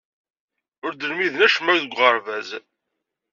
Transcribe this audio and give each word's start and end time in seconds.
Ur 0.85 0.91
d-lmiden 0.93 1.45
acemma 1.45 1.73
deg 1.81 1.93
uɣerbaz. 1.95 2.49